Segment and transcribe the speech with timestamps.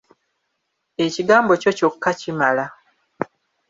[1.05, 2.65] Ekigambo kyo kyokka kimala.